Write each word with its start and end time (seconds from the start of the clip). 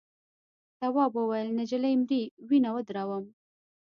تواب 0.79 1.11
وویل 1.17 1.47
نجلۍ 1.59 1.93
مري 2.01 2.21
وینه 2.47 2.69
ودروم. 2.75 3.25